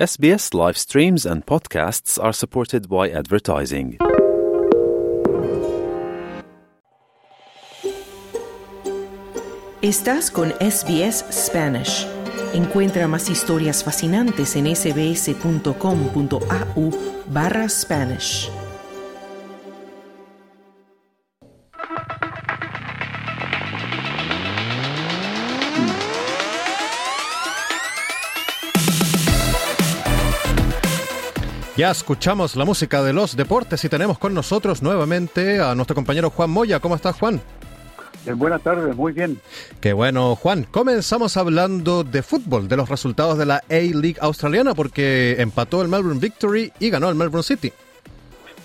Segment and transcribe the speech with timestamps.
[0.00, 3.98] SBS live streams and podcasts are supported by advertising.
[9.82, 12.06] Estás con SBS Spanish.
[12.54, 15.70] Encuentra más historias fascinantes en sbs.com.au
[17.26, 18.50] barra Spanish.
[31.80, 36.28] Ya escuchamos la música de los deportes y tenemos con nosotros nuevamente a nuestro compañero
[36.28, 36.78] Juan Moya.
[36.78, 37.40] ¿Cómo estás, Juan?
[38.26, 39.40] Eh, buenas tardes, muy bien.
[39.80, 40.66] Qué bueno, Juan.
[40.70, 46.20] Comenzamos hablando de fútbol, de los resultados de la A-League australiana, porque empató el Melbourne
[46.20, 47.72] Victory y ganó el Melbourne City.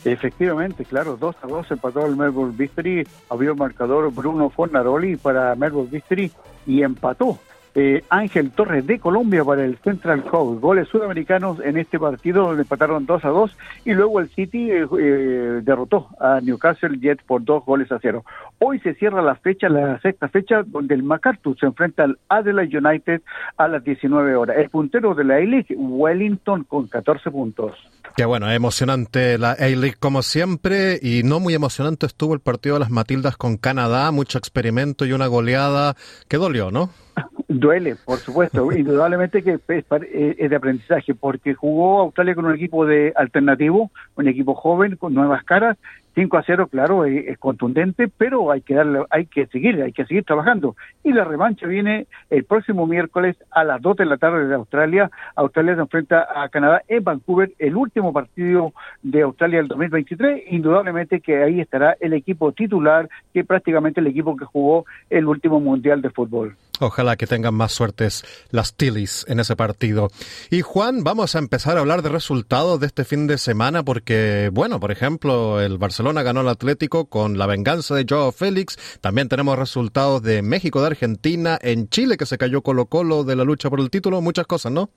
[0.04, 5.55] Efectivamente, claro, 2 a 2 empató el Melbourne Victory, abrió el marcador Bruno Fornaroli para
[5.55, 6.34] Melbourne Victory
[6.68, 7.40] y empató
[7.76, 10.62] eh, Ángel Torres de Colombia para el Central Coast.
[10.62, 14.88] Goles sudamericanos en este partido donde empataron 2 a 2 y luego el City eh,
[14.98, 18.24] eh, derrotó a Newcastle Jet por dos goles a cero.
[18.60, 22.77] Hoy se cierra la fecha, la sexta fecha, donde el MacArthur se enfrenta al Adelaide
[22.77, 23.22] United
[23.58, 24.58] a las 19 horas.
[24.58, 27.74] El puntero de la A-League, Wellington, con 14 puntos.
[28.16, 32.80] Qué bueno, emocionante la A-League como siempre y no muy emocionante estuvo el partido de
[32.80, 35.96] las Matildas con Canadá, mucho experimento y una goleada
[36.30, 36.90] que dolió, ¿no?
[37.48, 42.85] Duele, por supuesto, indudablemente que eh, es, de aprendizaje, porque jugó Australia con un equipo
[42.85, 45.77] de alternativo, un equipo joven, con nuevas caras,
[46.16, 50.05] 5 a 0, claro, es, contundente, pero hay que darle, hay que seguir, hay que
[50.05, 50.76] seguir trabajando.
[51.04, 55.12] Y la revancha viene el próximo miércoles a las 2 de la tarde de Australia.
[55.36, 60.43] Australia se enfrenta a Canadá en Vancouver, el último partido de Australia del 2023.
[60.52, 65.59] Indudablemente que ahí estará el equipo titular, que prácticamente el equipo que jugó el último
[65.59, 66.56] mundial de fútbol.
[66.80, 70.09] Ojalá que tengan más suertes las Tillies en ese partido.
[70.50, 74.50] Y Juan, vamos a empezar a hablar de resultados de este fin de semana porque,
[74.52, 78.78] bueno, por ejemplo, el Barcelona ganó al Atlético con la venganza de Joao Félix.
[79.02, 83.36] También tenemos resultados de México, de Argentina, en Chile que se cayó Colo Colo de
[83.36, 84.90] la lucha por el título, muchas cosas, ¿no?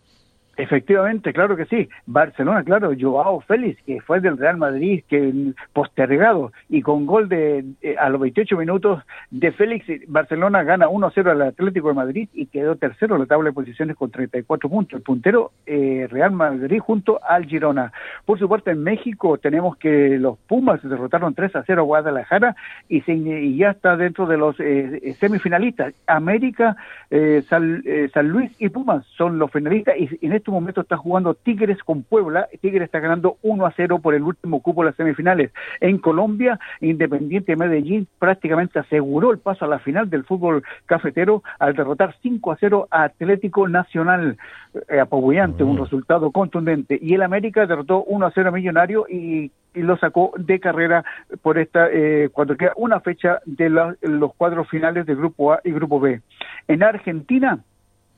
[0.58, 1.88] Efectivamente, claro que sí.
[2.04, 7.64] Barcelona, claro, Joao Félix, que fue del Real Madrid, que postergado y con gol de
[7.80, 12.46] eh, a los 28 minutos de Félix, Barcelona gana 1-0 al Atlético de Madrid y
[12.46, 14.98] quedó tercero en la tabla de posiciones con 34 puntos.
[14.98, 17.92] El puntero eh, Real Madrid junto al Girona.
[18.26, 22.56] Por su parte, en México tenemos que los Pumas derrotaron 3-0 a Guadalajara
[22.88, 25.94] y, y, ya está dentro de los eh, semifinalistas.
[26.08, 26.76] América,
[27.48, 31.34] San, San, Luis y Pumas son los finalistas y en este este momento está jugando
[31.34, 32.48] Tigres con Puebla.
[32.62, 35.52] Tigres está ganando 1 a 0 por el último cupo de las semifinales.
[35.78, 41.74] En Colombia, Independiente Medellín prácticamente aseguró el paso a la final del fútbol cafetero al
[41.74, 44.38] derrotar 5 a 0 a Atlético Nacional.
[44.88, 45.82] Eh, apabullante, un mm.
[45.82, 46.98] resultado contundente.
[46.98, 51.04] Y el América derrotó 1 a 0 a Millonario y lo sacó de carrera
[51.42, 55.72] por esta eh, cuando queda una fecha de los cuadros finales de Grupo A y
[55.72, 56.22] Grupo B.
[56.68, 57.58] En Argentina,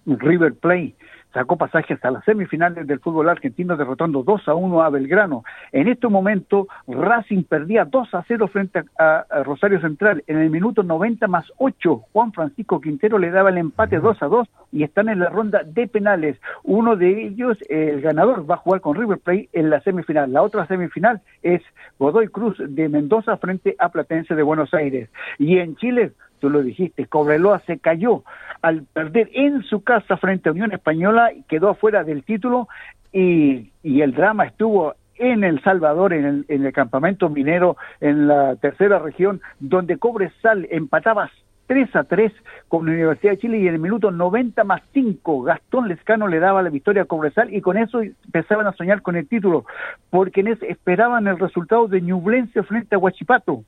[0.06, 0.94] River Plate
[1.32, 5.44] sacó pasaje hasta las semifinales del fútbol argentino derrotando 2 a 1 a Belgrano.
[5.72, 10.24] En este momento Racing perdía 2 a 0 frente a, Rosario Central.
[10.26, 14.26] En el minuto 90 más 8 Juan Francisco Quintero le daba el empate 2 a
[14.26, 16.38] 2 y están en la ronda de penales.
[16.64, 20.32] Uno de ellos, el ganador, va a jugar con River Plate en la semifinal.
[20.32, 21.62] La otra semifinal es
[21.98, 25.08] Godoy Cruz de Mendoza frente a Platense de Buenos Aires.
[25.38, 28.24] Y en Chile tú lo dijiste, Cobreloa se cayó
[28.62, 32.68] al perder en su casa frente a Unión Española, y quedó afuera del título
[33.12, 38.26] y, y el drama estuvo en El Salvador, en el, en el campamento minero, en
[38.26, 41.30] la tercera región, donde Cobresal empataba
[41.70, 42.32] 3 a 3
[42.66, 46.40] con la Universidad de Chile y en el minuto 90 más 5 Gastón Lescano le
[46.40, 49.66] daba la victoria a Cobresal y con eso empezaban a soñar con el título,
[50.10, 53.62] porque en esperaban el resultado de Ñublense frente a Huachipato.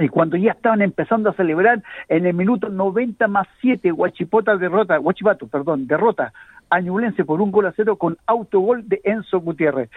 [0.00, 5.00] Y cuando ya estaban empezando a celebrar, en el minuto 90 más 7, Huachipota derrota,
[5.00, 6.32] Huachipato, perdón, derrota
[6.70, 6.80] a
[7.26, 9.90] por un gol a cero con autogol de Enzo Gutiérrez.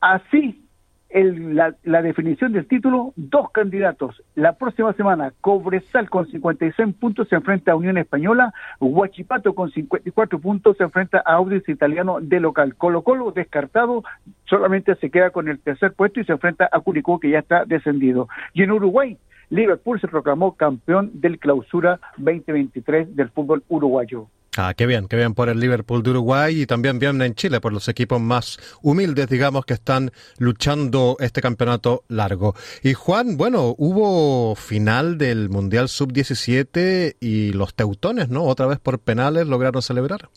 [0.00, 0.64] Así
[1.12, 4.22] la, definición del título, dos candidatos.
[4.36, 10.38] La próxima semana, Cobresal con 56 puntos se enfrenta a Unión Española, Huachipato con 54
[10.38, 12.76] puntos se enfrenta a Audis Italiano de local.
[12.76, 14.04] Colo Colo descartado,
[14.44, 17.64] solamente se queda con el tercer puesto y se enfrenta a Curicó que ya está
[17.64, 18.28] descendido.
[18.54, 19.18] Y en Uruguay,
[19.50, 24.28] Liverpool se proclamó campeón del clausura 2023 del fútbol uruguayo.
[24.56, 27.60] Ah, qué bien, qué bien por el Liverpool de Uruguay y también bien en Chile
[27.60, 32.54] por los equipos más humildes, digamos, que están luchando este campeonato largo.
[32.82, 38.42] Y Juan, bueno, hubo final del Mundial Sub-17 y los teutones, ¿no?
[38.42, 40.30] Otra vez por penales lograron celebrar.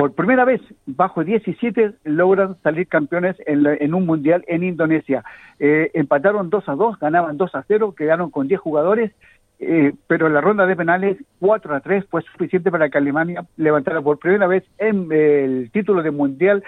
[0.00, 5.22] Por primera vez bajo 17 logran salir campeones en, un mundial en Indonesia.
[5.58, 9.12] Eh, empataron 2 a 2, ganaban 2 a 0, quedaron con 10 jugadores,
[9.58, 13.44] eh, pero en la ronda de penales 4 a 3 fue suficiente para que Alemania
[13.58, 16.64] levantara por primera vez en, el título de mundial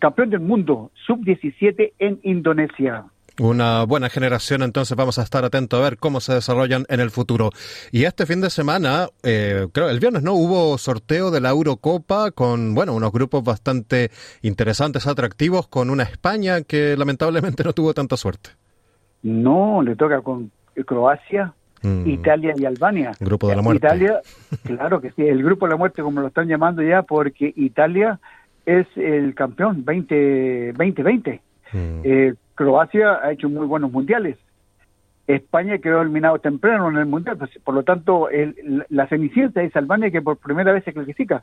[0.00, 3.04] campeón del mundo sub-17 en Indonesia.
[3.38, 7.10] Una buena generación, entonces vamos a estar atentos a ver cómo se desarrollan en el
[7.10, 7.50] futuro.
[7.92, 12.30] Y este fin de semana, eh, creo el viernes no hubo sorteo de la Eurocopa
[12.30, 14.10] con, bueno, unos grupos bastante
[14.40, 18.50] interesantes, atractivos, con una España que lamentablemente no tuvo tanta suerte.
[19.22, 20.50] No, le toca con
[20.86, 22.08] Croacia, mm.
[22.08, 23.12] Italia y Albania.
[23.20, 23.86] Grupo de la muerte.
[23.86, 24.20] Italia,
[24.64, 28.18] claro que sí, el grupo de la muerte como lo están llamando ya, porque Italia
[28.64, 31.42] es el campeón 20, 2020.
[31.72, 32.00] Mm.
[32.02, 34.36] Eh, Croacia ha hecho muy buenos mundiales.
[35.28, 39.74] España quedó eliminado temprano en el mundial, pues, por lo tanto el, la cenicienta es
[39.74, 41.42] Albania que por primera vez se clasifica.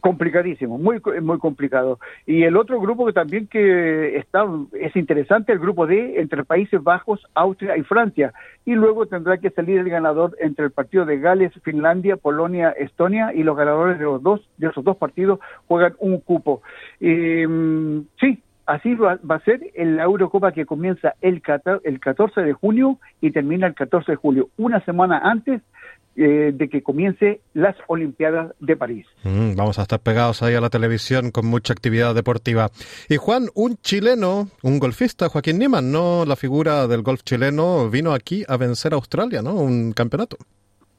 [0.00, 1.98] Complicadísimo, muy muy complicado.
[2.26, 6.82] Y el otro grupo que también que está es interesante, el grupo D entre Países
[6.82, 8.34] Bajos, Austria y Francia.
[8.66, 13.32] Y luego tendrá que salir el ganador entre el partido de Gales, Finlandia, Polonia, Estonia
[13.32, 16.60] y los ganadores de los dos de esos dos partidos juegan un cupo.
[17.00, 21.42] Mm, sí, Así va, a ser en la Eurocopa que comienza el,
[21.84, 25.60] el 14 de junio y termina el 14 de julio, una semana antes
[26.16, 29.06] eh, de que comience las Olimpiadas de París.
[29.24, 32.70] Mm, vamos a estar pegados ahí a la televisión con mucha actividad deportiva.
[33.08, 36.24] Y Juan, un chileno, un golfista, Joaquín Niemann, ¿no?
[36.24, 39.56] La figura del golf chileno vino aquí a vencer a Australia, ¿no?
[39.56, 40.38] Un campeonato.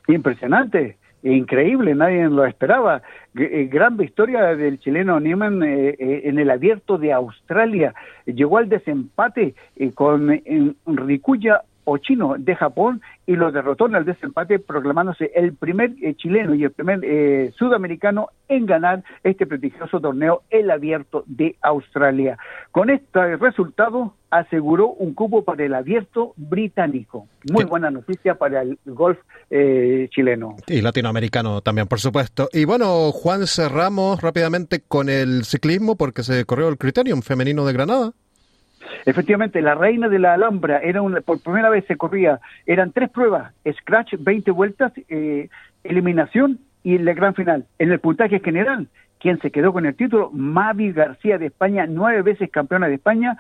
[0.07, 0.97] Impresionante
[1.33, 3.01] increíble, nadie lo esperaba.
[3.37, 7.93] Eh, gran victoria del chileno Niemann eh, eh, en el abierto de Australia.
[8.25, 9.55] Llegó al desempate
[9.93, 10.29] con
[11.85, 16.63] Rikuya Ochino de Japón y lo derrotó en el desempate proclamándose el primer chileno y
[16.63, 22.37] el primer sudamericano en ganar este prestigioso torneo el abierto de Australia.
[22.71, 27.27] Con este resultado aseguró un cupo para el abierto británico.
[27.51, 29.17] Muy buena noticia para el golf
[29.49, 30.57] eh, chileno.
[30.67, 32.49] Y latinoamericano también, por supuesto.
[32.51, 37.73] Y bueno, Juan, cerramos rápidamente con el ciclismo porque se corrió el Criterium femenino de
[37.73, 38.11] Granada.
[39.05, 43.53] Efectivamente, la reina de la Alhambra, era por primera vez se corría, eran tres pruebas,
[43.79, 45.49] scratch, 20 vueltas, eh,
[45.83, 47.65] eliminación y el gran final.
[47.79, 48.87] En el puntaje general,
[49.19, 53.37] quien se quedó con el título, Mavi García de España, nueve veces campeona de España,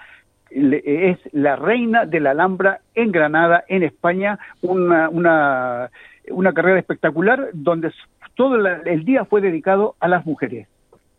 [0.49, 5.89] es la reina de la Alhambra en Granada, en España, una, una,
[6.29, 7.91] una carrera espectacular donde
[8.35, 10.67] todo el día fue dedicado a las mujeres.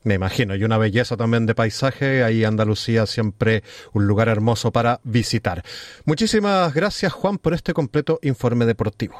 [0.07, 5.01] Me imagino, y una belleza también de paisaje, ahí Andalucía siempre un lugar hermoso para
[5.03, 5.65] visitar.
[6.05, 9.17] Muchísimas gracias Juan por este completo informe deportivo.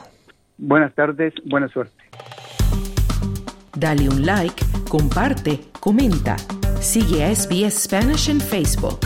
[0.59, 2.05] Buenas tardes, buena suerte.
[3.77, 6.37] Dale un like, comparte, comenta.
[6.79, 9.06] Sigue a SBS Spanish en Facebook.